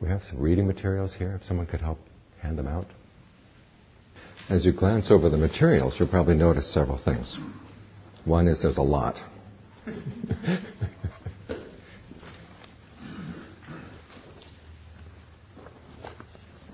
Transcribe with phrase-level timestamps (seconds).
[0.00, 1.98] We have some reading materials here, if someone could help
[2.40, 2.86] hand them out.
[4.48, 7.36] As you glance over the materials, you'll probably notice several things.
[8.24, 9.16] One is there's a lot.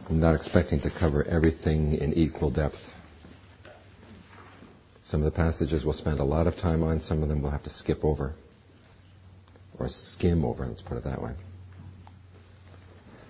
[0.09, 2.77] I'm not expecting to cover everything in equal depth.
[5.02, 7.50] Some of the passages we'll spend a lot of time on, some of them we'll
[7.50, 8.34] have to skip over
[9.79, 11.32] or skim over, let's put it that way.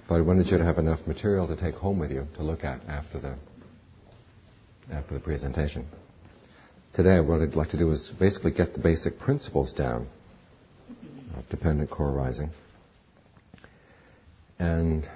[0.07, 2.63] But I wanted you to have enough material to take home with you to look
[2.63, 3.37] at after the
[4.93, 5.87] after the presentation.
[6.93, 10.07] Today, what I'd like to do is basically get the basic principles down
[11.39, 12.51] of dependent co-arising.
[14.59, 15.09] And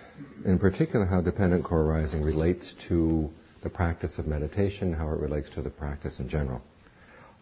[0.47, 3.29] in particular, how dependent co-arising relates to
[3.63, 6.63] the practice of meditation, how it relates to the practice in general.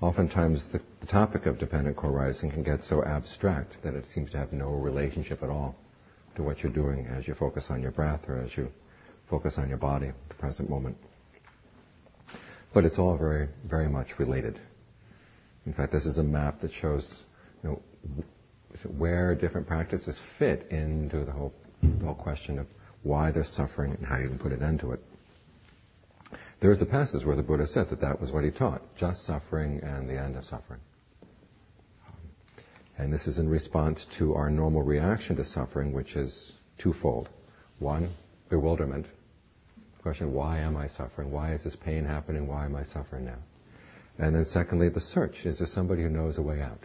[0.00, 4.36] Oftentimes, the, the topic of dependent co-arising can get so abstract that it seems to
[4.38, 5.76] have no relationship at all
[6.36, 8.68] to what you're doing as you focus on your breath or as you
[9.28, 10.96] focus on your body, the present moment.
[12.72, 14.60] But it's all very, very much related.
[15.64, 17.24] In fact, this is a map that shows
[17.62, 17.82] you know,
[18.98, 22.66] where different practices fit into the whole, the whole question of
[23.02, 25.00] why there's suffering and how you can put an end to it.
[26.60, 29.24] There is a passage where the Buddha said that that was what he taught just
[29.26, 30.80] suffering and the end of suffering.
[32.98, 37.28] And this is in response to our normal reaction to suffering, which is twofold.
[37.78, 38.14] One,
[38.48, 39.06] bewilderment.
[40.02, 41.30] Question, why am I suffering?
[41.30, 42.46] Why is this pain happening?
[42.46, 43.38] Why am I suffering now?
[44.18, 45.44] And then secondly, the search.
[45.44, 46.78] Is there somebody who knows a way out?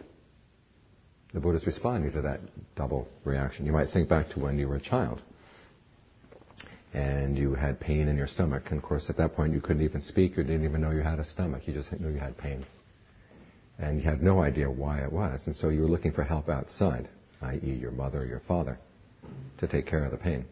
[1.32, 2.40] The Buddha is responding to that
[2.76, 3.64] double reaction.
[3.64, 5.22] You might think back to when you were a child
[6.92, 8.64] and you had pain in your stomach.
[8.68, 11.00] And of course, at that point, you couldn't even speak or didn't even know you
[11.00, 11.62] had a stomach.
[11.66, 12.66] You just knew you had pain.
[13.82, 15.42] And you had no idea why it was.
[15.46, 17.08] And so you were looking for help outside,
[17.42, 18.78] i.e., your mother or your father,
[19.58, 20.44] to take care of the pain.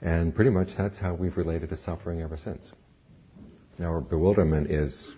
[0.00, 2.62] And pretty much that's how we've related to suffering ever since.
[3.78, 5.12] Now, our bewilderment is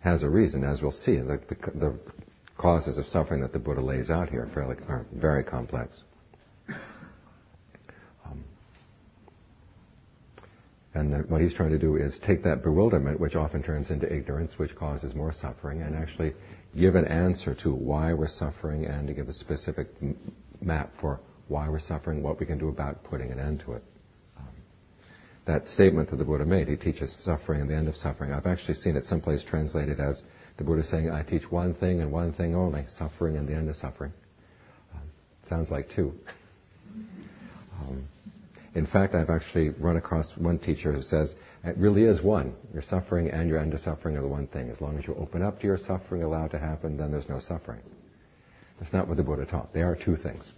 [0.00, 1.16] has a reason, as we'll see.
[1.16, 1.98] The, the, the
[2.58, 6.02] causes of suffering that the Buddha lays out here are, fairly, are very complex.
[10.94, 14.58] And what he's trying to do is take that bewilderment, which often turns into ignorance,
[14.58, 16.34] which causes more suffering, and actually
[16.78, 19.88] give an answer to why we're suffering and to give a specific
[20.60, 23.82] map for why we're suffering, what we can do about putting an end to it.
[24.38, 24.46] Um,
[25.46, 28.32] that statement that the Buddha made, he teaches suffering and the end of suffering.
[28.32, 30.22] I've actually seen it someplace translated as
[30.58, 33.70] the Buddha saying, I teach one thing and one thing only, suffering and the end
[33.70, 34.12] of suffering.
[34.94, 35.00] Um,
[35.48, 36.12] sounds like two.
[37.88, 38.06] Um,
[38.74, 41.34] in fact, I've actually run across one teacher who says,
[41.64, 42.54] it really is one.
[42.72, 44.70] Your suffering and your end of suffering are the one thing.
[44.70, 47.28] As long as you open up to your suffering, allow it to happen, then there's
[47.28, 47.80] no suffering.
[48.80, 49.74] That's not what the Buddha taught.
[49.74, 50.50] They are two things.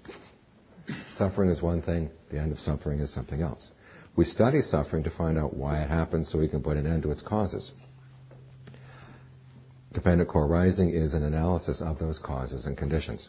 [1.16, 3.70] Suffering is one thing, the end of suffering is something else.
[4.16, 7.02] We study suffering to find out why it happens so we can put an end
[7.02, 7.72] to its causes.
[9.92, 13.28] Dependent co-arising is an analysis of those causes and conditions.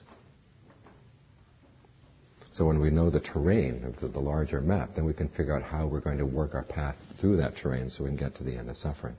[2.55, 5.53] So when we know the terrain of the, the, larger map, then we can figure
[5.53, 8.33] out how we're going to work our path through that terrain so we can get
[8.35, 9.17] to the end of suffering.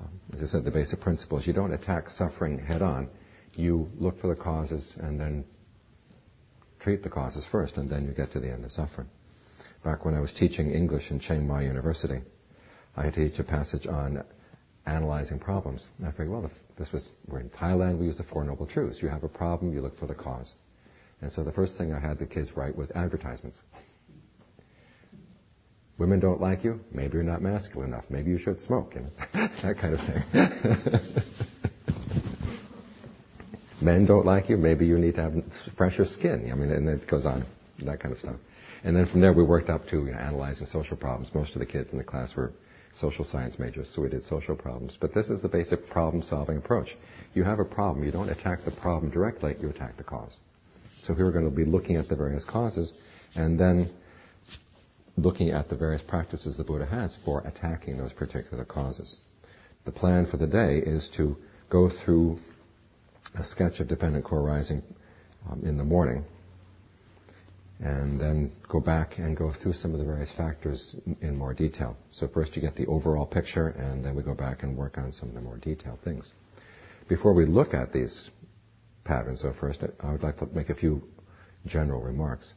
[0.00, 3.08] Um, as I said, the basic principle is you don't attack suffering head on.
[3.54, 5.44] You look for the causes and then
[6.80, 9.08] treat the causes first, and then you get to the end of suffering.
[9.84, 12.20] Back when I was teaching English in Chiang Mai University,
[12.96, 14.24] I had to teach a passage on
[14.86, 15.86] analyzing problems.
[15.98, 19.00] And I figured, well, this was, we're in Thailand, we use the Four Noble Truths.
[19.00, 20.52] You have a problem, you look for the cause.
[21.22, 23.58] And so the first thing I had the kids write was advertisements.
[25.98, 29.10] Women don't like you, maybe you're not masculine enough, maybe you should smoke, and
[29.62, 31.24] that kind of thing.
[33.82, 35.34] Men don't like you, maybe you need to have
[35.76, 36.48] fresher skin.
[36.50, 37.44] I mean, and it goes on,
[37.84, 38.36] that kind of stuff.
[38.82, 41.34] And then from there we worked up to you know, analyzing social problems.
[41.34, 42.52] Most of the kids in the class were
[42.98, 44.96] social science majors, so we did social problems.
[45.00, 46.96] But this is the basic problem solving approach.
[47.34, 50.32] You have a problem, you don't attack the problem directly, you attack the cause.
[51.02, 52.92] So here we're going to be looking at the various causes
[53.34, 53.90] and then
[55.16, 59.16] looking at the various practices the Buddha has for attacking those particular causes.
[59.84, 61.36] The plan for the day is to
[61.70, 62.38] go through
[63.38, 64.82] a sketch of dependent co-arising
[65.48, 66.24] um, in the morning
[67.82, 71.96] and then go back and go through some of the various factors in more detail.
[72.12, 75.12] So first you get the overall picture and then we go back and work on
[75.12, 76.30] some of the more detailed things.
[77.08, 78.30] Before we look at these
[79.10, 79.36] pattern.
[79.36, 81.02] So first, I would like to make a few
[81.66, 82.54] general remarks.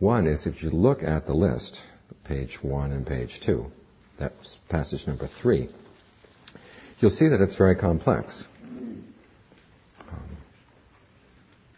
[0.00, 1.78] One is if you look at the list,
[2.24, 3.66] page one and page two,
[4.18, 5.68] that's passage number three,
[6.98, 8.44] you'll see that it's very complex.
[10.10, 10.36] Um,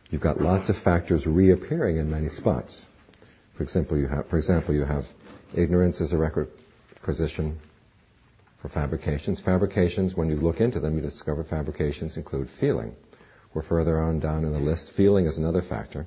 [0.09, 2.87] you've got lots of factors reappearing in many spots.
[3.59, 5.05] For example, you have, for example, you have
[5.55, 7.61] ignorance as a requisition
[8.63, 9.39] for fabrications.
[9.45, 12.95] Fabrications, when you look into them, you discover fabrications include feeling.
[13.55, 14.91] We're further on down in the list.
[14.97, 16.07] Feeling is another factor.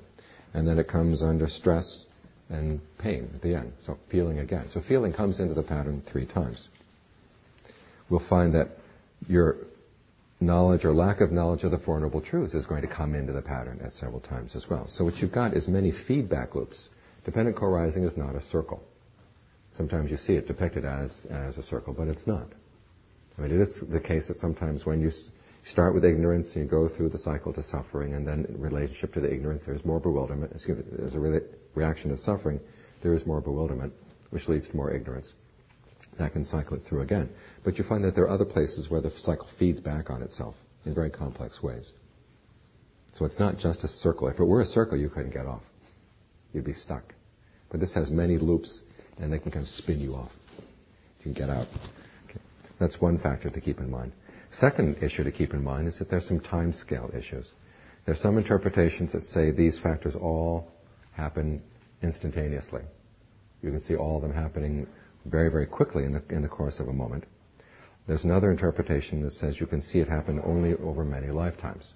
[0.54, 2.04] And then it comes under stress
[2.48, 3.72] and pain at the end.
[3.84, 4.66] So feeling again.
[4.72, 6.68] So feeling comes into the pattern three times.
[8.10, 8.68] We'll find that
[9.26, 9.56] your
[10.40, 13.32] knowledge or lack of knowledge of the Four Noble Truths is going to come into
[13.32, 14.86] the pattern at several times as well.
[14.86, 16.88] So what you've got is many feedback loops.
[17.24, 18.80] Dependent co-arising is not a circle.
[19.76, 22.46] Sometimes you see it depicted as, as a circle, but it's not.
[23.36, 25.10] I mean, it is the case that sometimes when you
[25.70, 29.12] start with ignorance and you go through the cycle to suffering, and then in relationship
[29.14, 30.52] to the ignorance, there's more bewilderment.
[30.52, 31.40] Excuse me, there's a re-
[31.74, 32.60] reaction to suffering,
[33.02, 33.92] there is more bewilderment,
[34.30, 35.32] which leads to more ignorance.
[36.18, 37.28] That can cycle it through again.
[37.64, 40.54] But you find that there are other places where the cycle feeds back on itself
[40.84, 41.92] in very complex ways.
[43.14, 44.28] So it's not just a circle.
[44.28, 45.62] If it were a circle, you couldn't get off.
[46.52, 47.14] You'd be stuck.
[47.70, 48.82] But this has many loops,
[49.18, 50.30] and they can kind of spin you off.
[51.18, 51.66] You can get out.
[52.28, 52.40] Okay.
[52.80, 54.12] That's one factor to keep in mind.
[54.52, 57.52] Second issue to keep in mind is that there's some time scale issues.
[58.06, 60.70] There's some interpretations that say these factors all
[61.12, 61.62] happen
[62.02, 62.82] instantaneously.
[63.62, 64.86] You can see all of them happening
[65.26, 67.24] very, very quickly in the, in the course of a moment.
[68.06, 71.92] There's another interpretation that says you can see it happen only over many lifetimes.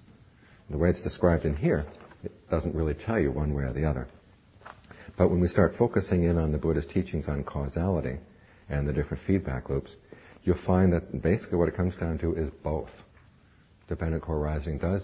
[0.69, 1.85] The way it's described in here,
[2.23, 4.07] it doesn't really tell you one way or the other.
[5.17, 8.17] But when we start focusing in on the Buddha's teachings on causality
[8.69, 9.95] and the different feedback loops,
[10.43, 12.89] you'll find that basically what it comes down to is both.
[13.87, 15.03] Dependent co-arising does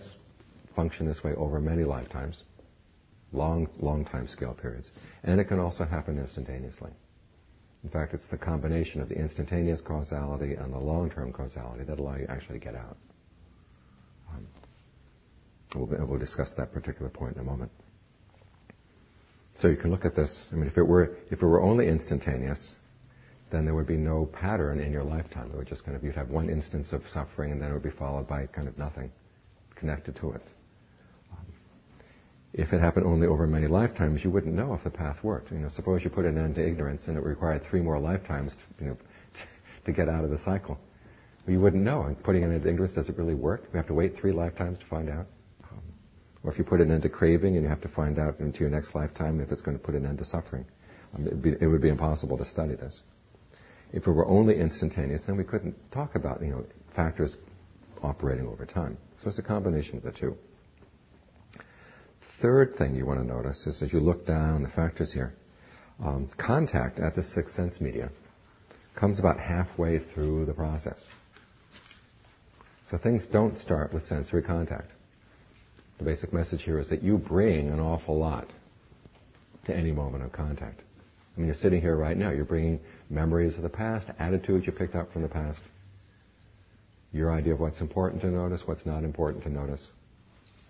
[0.76, 2.44] function this way over many lifetimes,
[3.34, 4.92] long, long time scale periods.
[5.24, 6.92] And it can also happen instantaneously.
[7.84, 12.16] In fact, it's the combination of the instantaneous causality and the long-term causality that allow
[12.18, 12.98] you actually to get out.
[14.34, 14.48] Um,
[15.76, 17.72] we'll, we'll discuss that particular point in a moment.
[19.58, 20.50] So you can look at this.
[20.52, 22.76] I mean, if it were if it were only instantaneous,
[23.52, 25.50] then there would be no pattern in your lifetime.
[25.52, 27.84] It would just kind of you'd have one instance of suffering, and then it would
[27.84, 29.12] be followed by kind of nothing
[29.76, 30.42] connected to it.
[32.54, 35.52] If it happened only over many lifetimes, you wouldn't know if the path worked.
[35.52, 38.54] You know, suppose you put an end to ignorance, and it required three more lifetimes,
[38.54, 38.98] to, you know,
[39.86, 40.80] to get out of the cycle.
[41.48, 42.04] You wouldn't know.
[42.04, 43.70] And putting an end to ignorance, does it really work?
[43.72, 45.28] We have to wait three lifetimes to find out.
[45.72, 45.82] Um,
[46.44, 48.62] or if you put an end to craving, and you have to find out into
[48.62, 50.66] your next lifetime if it's going to put an end to suffering.
[51.16, 53.00] Um, be, it would be impossible to study this.
[53.92, 56.66] If it were only instantaneous, then we couldn't talk about, you know,
[56.96, 57.38] factors
[58.04, 58.98] operating over time.
[59.18, 60.36] So it's a combination of the two.
[62.42, 65.34] Third thing you want to notice is as you look down the factors here,
[66.02, 68.10] um, contact at the sixth sense media
[68.96, 71.04] comes about halfway through the process.
[72.90, 74.92] So things don't start with sensory contact.
[75.98, 78.48] The basic message here is that you bring an awful lot
[79.66, 80.82] to any moment of contact.
[81.36, 82.32] I mean, you're sitting here right now.
[82.32, 82.80] You're bringing
[83.10, 85.60] memories of the past, attitudes you picked up from the past,
[87.12, 89.86] your idea of what's important to notice, what's not important to notice.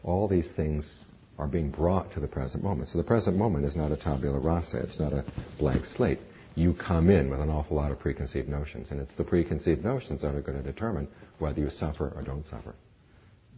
[0.03, 0.89] All these things
[1.37, 2.89] are being brought to the present moment.
[2.89, 4.79] So the present moment is not a tabula rasa.
[4.79, 5.25] It's not a
[5.57, 6.19] blank slate.
[6.55, 10.21] You come in with an awful lot of preconceived notions, and it's the preconceived notions
[10.21, 11.07] that are going to determine
[11.39, 12.75] whether you suffer or don't suffer.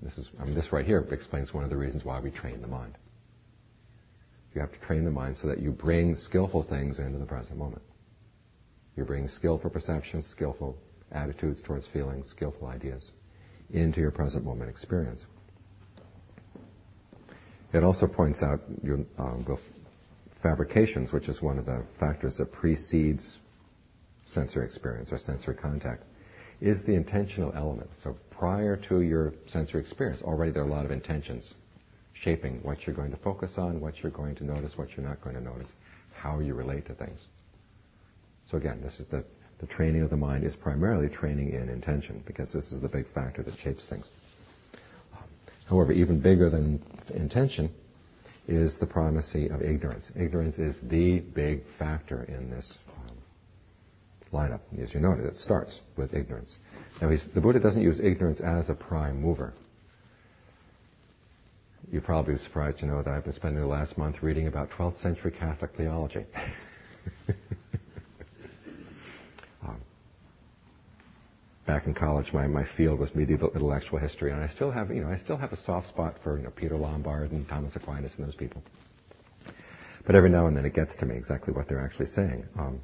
[0.01, 2.61] This is, I mean, this right here explains one of the reasons why we train
[2.61, 2.97] the mind.
[4.53, 7.57] You have to train the mind so that you bring skillful things into the present
[7.57, 7.81] moment.
[8.97, 10.77] You bring skillful perceptions, skillful
[11.11, 13.11] attitudes towards feelings, skillful ideas
[13.71, 15.21] into your present moment experience.
[17.73, 19.45] It also points out your, um,
[20.43, 23.39] fabrications, which is one of the factors that precedes
[24.25, 26.03] sensory experience or sensory contact,
[26.59, 27.89] is the intentional element.
[28.03, 31.53] So prior to your sensory experience, already there are a lot of intentions
[32.23, 35.21] shaping what you're going to focus on, what you're going to notice, what you're not
[35.21, 35.71] going to notice,
[36.13, 37.19] how you relate to things.
[38.49, 39.25] So again, this is the,
[39.59, 43.05] the training of the mind is primarily training in intention because this is the big
[43.13, 44.07] factor that shapes things.
[45.67, 47.71] However, even bigger than intention
[48.47, 50.11] is the primacy of ignorance.
[50.19, 53.17] Ignorance is the big factor in this um,
[54.33, 54.59] lineup.
[54.81, 56.57] As you noted, it starts with ignorance.
[57.01, 59.53] Now, the Buddha doesn't use ignorance as a prime mover
[61.91, 65.01] you're probably surprised to know that I've been spending the last month reading about 12th
[65.01, 66.25] century Catholic theology.
[69.67, 69.81] um,
[71.67, 75.03] back in college, my, my field was medieval intellectual history, and I still have, you
[75.03, 78.13] know, I still have a soft spot for you know, Peter Lombard and Thomas Aquinas
[78.17, 78.63] and those people.
[80.05, 82.47] But every now and then it gets to me exactly what they're actually saying.
[82.57, 82.79] Um,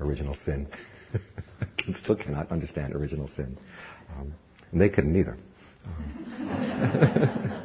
[0.00, 0.68] original sin.
[1.62, 3.56] I still cannot understand original sin.
[4.18, 4.34] Um,
[4.70, 5.38] and they couldn't either.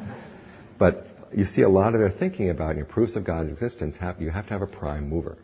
[0.84, 4.20] But you see a lot of their thinking about your proofs of God's existence, have,
[4.20, 5.38] you have to have a prime mover.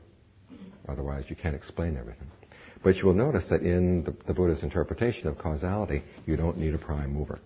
[0.86, 2.28] Otherwise, you can't explain everything.
[2.84, 6.74] But you will notice that in the, the Buddha's interpretation of causality, you don't need
[6.74, 7.38] a prime mover.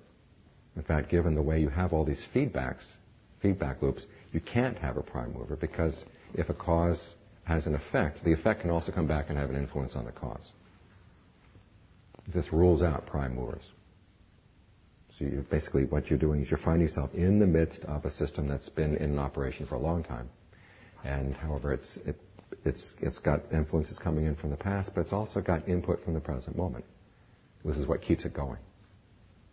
[0.75, 2.83] In fact, given the way you have all these feedbacks,
[3.41, 5.95] feedback loops, you can't have a prime mover because
[6.35, 7.01] if a cause
[7.45, 10.11] has an effect, the effect can also come back and have an influence on the
[10.11, 10.49] cause.
[12.27, 13.63] This rules out prime movers.
[15.19, 18.11] So you, basically what you're doing is you're finding yourself in the midst of a
[18.11, 20.29] system that's been in operation for a long time.
[21.05, 22.17] And however, it's, it,
[22.65, 26.15] it's, it's got influences coming in from the past, but it's also got input from
[26.15, 26.85] the present moment.
[27.65, 28.59] This is what keeps it going.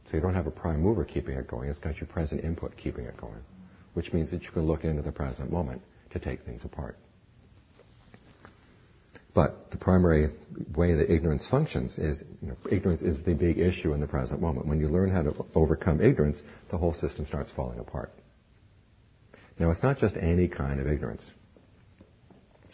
[0.10, 2.76] So you don't have a prime mover keeping it going, it's got your present input
[2.76, 3.40] keeping it going,
[3.94, 6.98] which means that you can look into the present moment to take things apart.
[9.34, 10.30] But the primary
[10.76, 14.42] way that ignorance functions is, you know, ignorance is the big issue in the present
[14.42, 14.68] moment.
[14.68, 18.12] When you learn how to overcome ignorance, the whole system starts falling apart.
[19.58, 21.32] Now, it's not just any kind of ignorance.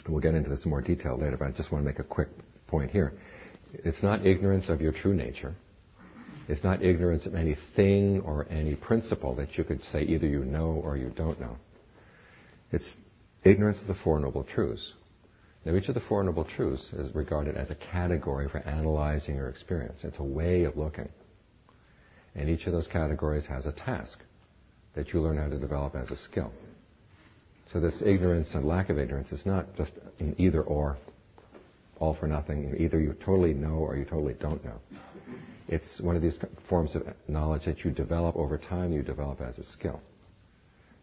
[0.08, 2.04] We'll get into this in more detail later, but I just want to make a
[2.04, 2.30] quick
[2.68, 3.14] point here.
[3.74, 5.54] It's not ignorance of your true nature.
[6.48, 10.82] It's not ignorance of anything or any principle that you could say either you know
[10.84, 11.58] or you don't know.
[12.72, 12.90] It's
[13.44, 14.94] ignorance of the Four Noble Truths.
[15.68, 19.50] Now, each of the Four Noble Truths is regarded as a category for analyzing your
[19.50, 20.00] experience.
[20.02, 21.10] It's a way of looking.
[22.36, 24.20] And each of those categories has a task
[24.96, 26.54] that you learn how to develop as a skill.
[27.74, 30.96] So this ignorance and lack of ignorance is not just an either or,
[32.00, 32.74] all for nothing.
[32.80, 34.80] Either you totally know or you totally don't know.
[35.68, 36.38] It's one of these
[36.70, 40.00] forms of knowledge that you develop over time, you develop as a skill.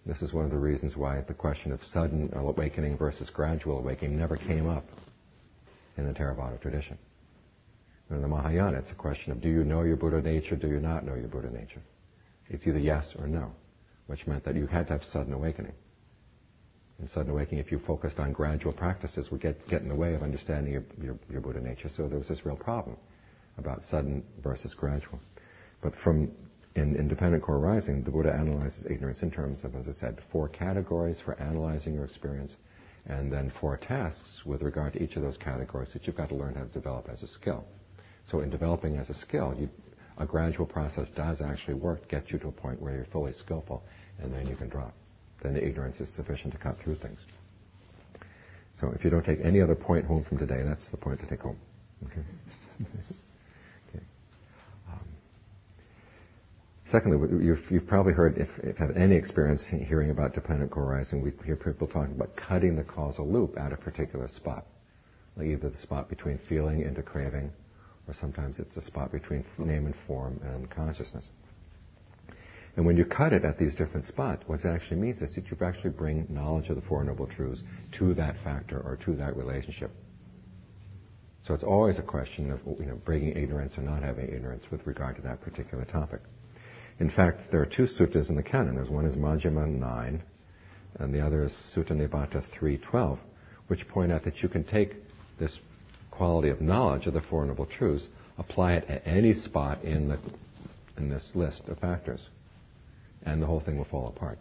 [0.06, 4.18] This is one of the reasons why the question of sudden awakening versus gradual awakening
[4.18, 4.84] never came up
[5.96, 6.98] in the Theravada tradition.
[8.10, 10.78] In the Mahayana, it's a question of do you know your Buddha nature, do you
[10.78, 11.80] not know your Buddha nature?
[12.50, 13.50] It's either yes or no,
[14.06, 15.72] which meant that you had to have sudden awakening.
[17.00, 20.14] In sudden awakening, if you focused on gradual practices, would get, get in the way
[20.14, 21.88] of understanding your, your, your Buddha nature.
[21.88, 22.96] So there was this real problem
[23.56, 25.18] about sudden versus gradual.
[25.82, 26.30] But from
[26.76, 31.20] in Independent co-arising, the Buddha analyzes ignorance in terms of, as I said, four categories
[31.24, 32.54] for analyzing your experience,
[33.06, 36.34] and then four tasks with regard to each of those categories that you've got to
[36.34, 37.64] learn how to develop as a skill.
[38.30, 39.68] So in developing as a skill, you,
[40.18, 43.82] a gradual process does actually work, get you to a point where you're fully skillful,
[44.20, 44.94] and then you can drop.
[45.42, 47.20] Then the ignorance is sufficient to cut through things.
[48.80, 51.26] So if you don't take any other point home from today, that's the point to
[51.26, 51.58] take home.
[52.06, 52.22] Okay?
[56.94, 61.32] Secondly, you've, you've probably heard, if, if had any experience hearing about dependent co-arising, we
[61.44, 64.64] hear people talking about cutting the causal loop at a particular spot.
[65.36, 67.50] Like either the spot between feeling into craving,
[68.06, 71.26] or sometimes it's the spot between name and form and consciousness.
[72.76, 75.50] And when you cut it at these different spots, what it actually means is that
[75.50, 77.64] you actually bring knowledge of the Four Noble Truths
[77.98, 79.90] to that factor or to that relationship.
[81.44, 84.86] So it's always a question of you know, bringing ignorance or not having ignorance with
[84.86, 86.20] regard to that particular topic.
[87.00, 88.76] In fact, there are two suttas in the canon.
[88.76, 90.22] There's one is Majjhima 9,
[91.00, 93.18] and the other is Sutta Nipata 3.12,
[93.66, 94.94] which point out that you can take
[95.38, 95.58] this
[96.10, 98.06] quality of knowledge of the Four Noble Truths,
[98.38, 100.18] apply it at any spot in, the,
[100.96, 102.20] in this list of factors,
[103.24, 104.38] and the whole thing will fall apart.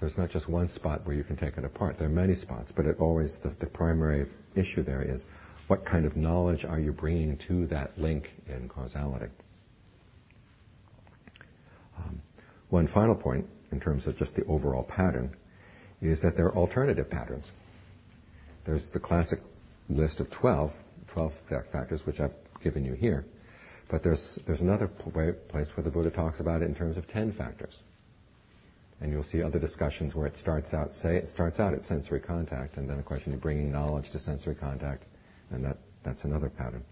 [0.00, 1.96] There's not just one spot where you can take it apart.
[1.98, 5.24] There are many spots, but it always the, the primary issue there is
[5.68, 9.26] what kind of knowledge are you bringing to that link in causality.
[11.98, 12.20] Um,
[12.70, 15.34] one final point, in terms of just the overall pattern,
[16.00, 17.44] is that there are alternative patterns.
[18.64, 19.38] There's the classic
[19.88, 20.70] list of 12,
[21.12, 21.32] 12
[21.72, 23.24] factors, which I've given you here.
[23.88, 27.78] But there's, another place where the Buddha talks about it in terms of 10 factors.
[29.00, 32.18] And you'll see other discussions where it starts out, say, it starts out at sensory
[32.20, 35.04] contact, and then a question of bringing knowledge to sensory contact,
[35.50, 36.82] and that, that's another pattern.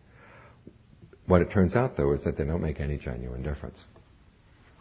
[1.26, 3.78] What it turns out, though, is that they don't make any genuine difference.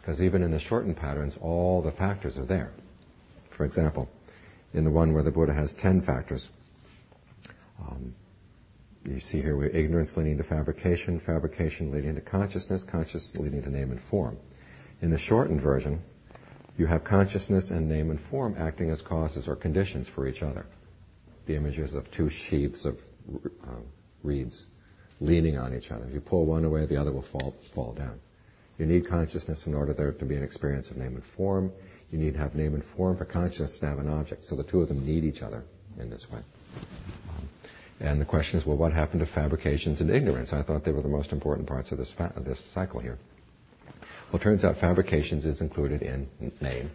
[0.04, 2.72] Because even in the shortened patterns, all the factors are there.
[3.56, 4.06] For example,
[4.74, 6.46] in the one where the Buddha has ten factors,
[7.80, 8.14] um,
[9.04, 13.70] you see here where ignorance leading to fabrication, fabrication leading to consciousness, consciousness leading to
[13.70, 14.36] name and form.
[15.00, 16.02] In the shortened version,
[16.76, 20.66] you have consciousness and name and form acting as causes or conditions for each other.
[21.46, 22.96] The images of two sheaths of
[23.66, 23.76] uh,
[24.22, 24.66] reeds
[25.20, 26.04] leaning on each other.
[26.04, 28.20] If you pull one away, the other will fall, fall down.
[28.78, 31.72] You need consciousness in order there to be an experience of name and form.
[32.10, 34.44] You need to have name and form for consciousness to have an object.
[34.44, 35.64] So the two of them need each other
[35.98, 36.40] in this way.
[37.28, 37.48] Um,
[38.00, 40.50] and the question is, well, what happened to fabrications and ignorance?
[40.52, 43.18] I thought they were the most important parts of this, fa- of this cycle here.
[44.32, 46.28] Well, it turns out fabrications is included in
[46.60, 46.90] name,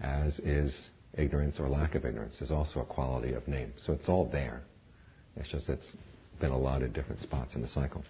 [0.00, 0.72] as is
[1.14, 3.72] ignorance or lack of ignorance is also a quality of name.
[3.84, 4.62] So it's all there.
[5.36, 5.86] It's just it's
[6.40, 8.04] been a lot of different spots in the cycle.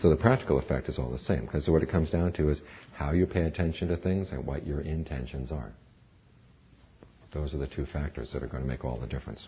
[0.00, 2.60] So the practical effect is all the same, because what it comes down to is
[2.94, 5.72] how you pay attention to things and what your intentions are.
[7.32, 9.46] Those are the two factors that are going to make all the difference.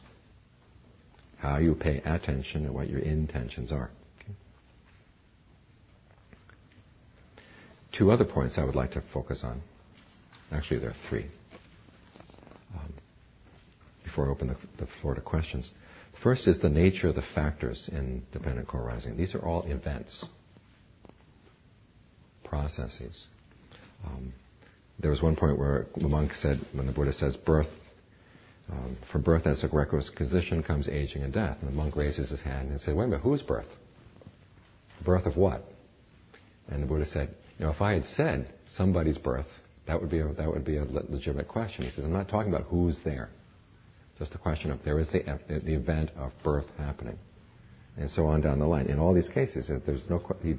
[1.38, 3.90] How you pay attention and what your intentions are.
[4.20, 4.32] Okay.
[7.96, 9.62] Two other points I would like to focus on.
[10.50, 11.26] Actually, there are three.
[12.74, 12.92] Um,
[14.02, 15.68] before I open the, the floor to questions.
[16.22, 19.16] First is the nature of the factors in dependent co-arising.
[19.16, 20.24] These are all events
[22.48, 23.24] processes.
[24.06, 24.32] Um,
[25.00, 27.68] there was one point where the monk said, when the Buddha says birth,
[28.70, 31.56] um, from birth as a requisition comes aging and death.
[31.60, 33.68] And the monk raises his hand and said, wait a minute, whose birth?
[35.04, 35.64] Birth of what?
[36.68, 39.46] And the Buddha said, you know, if I had said somebody's birth,
[39.86, 41.84] that would be a, that would be a legitimate question.
[41.84, 43.30] He says, I'm not talking about who's there.
[44.18, 47.18] Just a question of there is the, the event of birth happening.
[47.96, 48.86] And so on down the line.
[48.86, 50.56] In all these cases, there's no, he,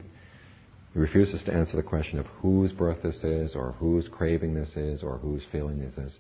[1.00, 4.76] he refuses to answer the question of whose birth this is, or whose craving this
[4.76, 6.14] is, or whose feeling this is.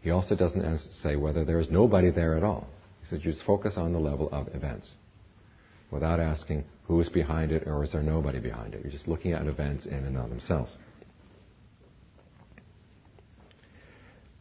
[0.00, 2.66] He also doesn't say whether there is nobody there at all.
[3.02, 4.90] He says just focus on the level of events
[5.90, 8.80] without asking who is behind it or is there nobody behind it.
[8.82, 10.70] You're just looking at events in and of themselves.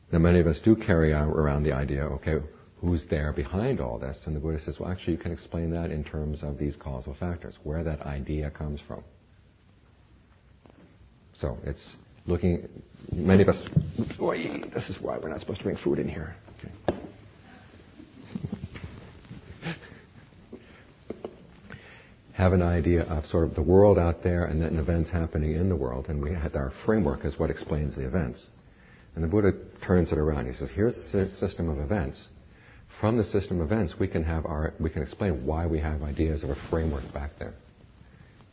[0.09, 2.35] Now, many of us do carry around the idea, okay,
[2.79, 4.19] who's there behind all this?
[4.25, 7.13] And the Buddha says, well, actually, you can explain that in terms of these causal
[7.19, 9.03] factors, where that idea comes from.
[11.41, 11.83] So it's
[12.25, 12.67] looking,
[13.11, 13.61] many of us,
[14.73, 16.35] this is why we're not supposed to bring food in here.
[16.59, 16.71] Okay.
[22.33, 25.69] Have an idea of sort of the world out there and then events happening in
[25.69, 28.47] the world, and we have our framework is what explains the events.
[29.15, 29.53] And the Buddha
[29.85, 30.47] turns it around.
[30.47, 32.27] He says, here's a system of events.
[32.99, 36.03] From the system of events, we can have our, we can explain why we have
[36.03, 37.53] ideas of a framework back there.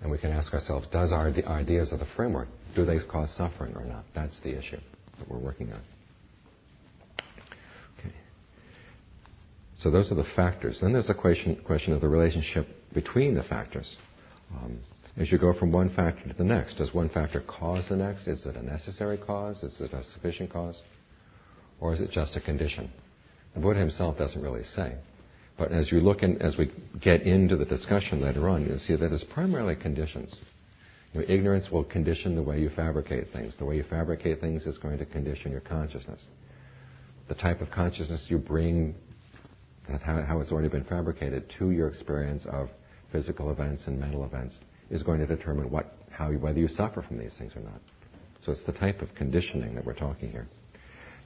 [0.02, 3.74] And we can ask ourselves, does our ideas of the framework, do they cause suffering
[3.76, 4.04] or not?
[4.14, 4.80] That's the issue
[5.18, 5.80] that we're working on.
[7.98, 8.12] Okay.
[9.78, 10.78] So those are the factors.
[10.82, 13.96] Then there's a question, question of the relationship between the factors.
[14.52, 14.80] Um,
[15.16, 18.26] as you go from one factor to the next, does one factor cause the next?
[18.26, 19.62] Is it a necessary cause?
[19.62, 20.80] Is it a sufficient cause?
[21.80, 22.90] Or is it just a condition?
[23.54, 24.96] The Buddha himself doesn't really say.
[25.58, 28.96] But as you look in, as we get into the discussion later on, you'll see
[28.96, 30.34] that it's primarily conditions.
[31.12, 33.52] You know, ignorance will condition the way you fabricate things.
[33.58, 36.22] The way you fabricate things is going to condition your consciousness.
[37.28, 38.94] The type of consciousness you bring,
[39.88, 42.68] how, how it's already been fabricated, to your experience of
[43.12, 44.54] physical events and mental events
[44.90, 47.80] is going to determine what, how, whether you suffer from these things or not.
[48.44, 50.48] So it's the type of conditioning that we're talking here.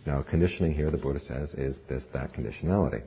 [0.05, 3.03] Now, conditioning here, the Buddha says, is this, that conditionality.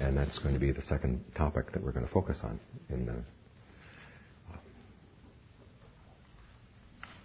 [0.00, 2.58] And that's going to be the second topic that we're going to focus on
[2.90, 3.12] in the
[4.52, 4.56] uh,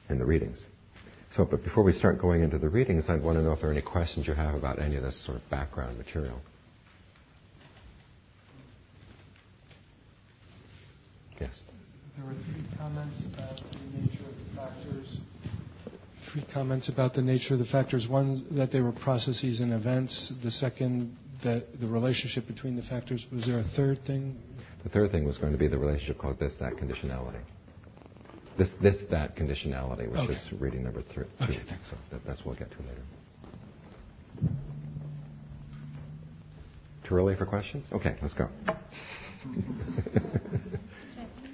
[0.09, 0.63] in the readings.
[1.35, 3.69] So, but before we start going into the readings, I'd want to know if there
[3.69, 6.39] are any questions you have about any of this sort of background material.
[11.39, 11.61] Yes.
[12.17, 15.17] There were three comments about the nature of the factors.
[16.33, 18.07] Three comments about the nature of the factors.
[18.07, 20.33] One, that they were processes and events.
[20.43, 21.15] The second,
[21.47, 23.25] that the relationship between the factors.
[23.31, 24.37] Was there a third thing?
[24.83, 27.39] The third thing was going to be the relationship called this, that conditionality.
[28.57, 30.33] This, this, that conditionality, which Okay.
[30.33, 31.25] is reading number three.
[31.41, 31.59] Okay, two.
[31.69, 31.89] thanks.
[31.89, 33.01] So that, that's what we'll get to later.
[37.07, 37.85] Too early for questions?
[37.91, 38.49] Okay, let's go.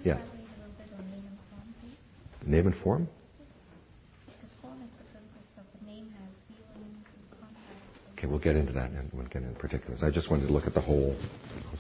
[0.06, 0.20] Yes.
[2.46, 3.08] Name and form?
[8.24, 10.02] Okay, we'll get into that and we'll get into particulars.
[10.02, 11.14] I just wanted to look at the whole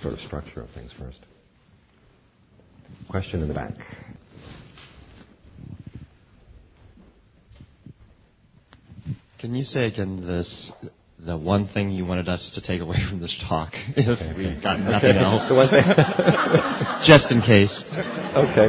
[0.01, 1.19] sort of structure of things first.
[3.10, 3.71] Question in the back.
[9.39, 10.73] Can you say again this,
[11.17, 14.79] the one thing you wanted us to take away from this talk, if we got
[14.82, 15.86] nothing else, The one thing.
[17.08, 17.84] just in case?
[18.36, 18.67] okay.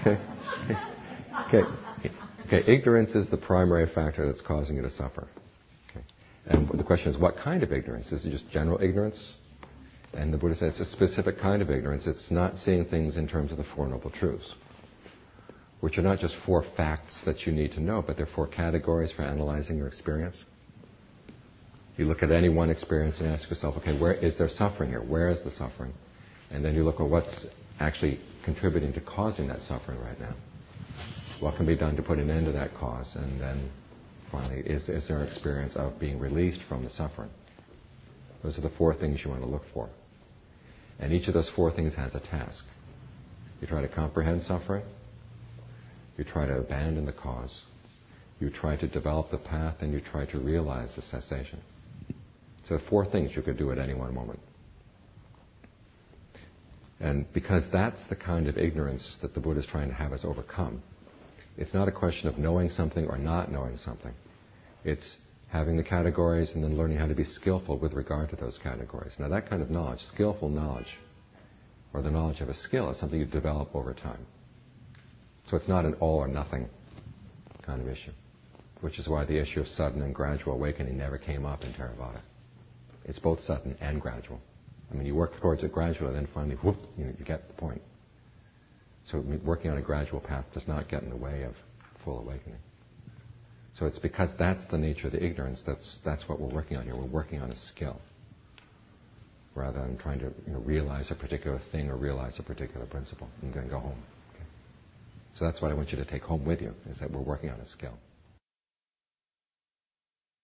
[0.00, 0.18] Okay.
[1.48, 1.68] Okay.
[2.46, 2.72] Okay.
[2.72, 5.28] Ignorance is the primary factor that's causing you to suffer.
[6.48, 8.10] And the question is, what kind of ignorance?
[8.10, 9.34] Is it just general ignorance?
[10.14, 12.06] And the Buddha says it's a specific kind of ignorance.
[12.06, 14.54] It's not seeing things in terms of the Four Noble Truths,
[15.80, 19.12] which are not just four facts that you need to know, but they're four categories
[19.14, 20.36] for analyzing your experience.
[21.98, 25.02] You look at any one experience and ask yourself, okay, where is there suffering here?
[25.02, 25.92] Where is the suffering?
[26.50, 27.46] And then you look at what's
[27.80, 30.34] actually contributing to causing that suffering right now.
[31.40, 33.08] What can be done to put an end to that cause?
[33.14, 33.70] And then
[34.30, 37.30] finally, is, is an experience of being released from the suffering?
[38.42, 39.88] Those are the four things you want to look for.
[40.98, 42.64] And each of those four things has a task.
[43.60, 44.84] You try to comprehend suffering.
[46.16, 47.62] You try to abandon the cause.
[48.40, 51.60] You try to develop the path and you try to realize the cessation.
[52.68, 54.40] So four things you could do at any one moment.
[57.00, 60.20] And because that's the kind of ignorance that the Buddha is trying to have us
[60.24, 60.82] overcome,
[61.58, 64.14] it's not a question of knowing something or not knowing something.
[64.84, 65.16] It's
[65.48, 69.12] having the categories and then learning how to be skillful with regard to those categories.
[69.18, 70.86] Now, that kind of knowledge, skillful knowledge,
[71.92, 74.24] or the knowledge of a skill, is something you develop over time.
[75.50, 76.68] So it's not an all or nothing
[77.66, 78.12] kind of issue,
[78.80, 82.20] which is why the issue of sudden and gradual awakening never came up in Theravada.
[83.04, 84.40] It's both sudden and gradual.
[84.92, 87.54] I mean, you work towards it gradually, and then finally, whoop, you, you get the
[87.54, 87.80] point.
[89.10, 91.54] So working on a gradual path does not get in the way of
[92.04, 92.58] full awakening.
[93.78, 96.84] So it's because that's the nature of the ignorance that's that's what we're working on
[96.84, 96.96] here.
[96.96, 98.00] We're working on a skill
[99.54, 103.28] rather than trying to you know, realize a particular thing or realize a particular principle
[103.42, 104.02] and then go home.
[104.34, 104.44] Okay?
[105.38, 107.50] So that's what I want you to take home with you is that we're working
[107.50, 107.94] on a skill.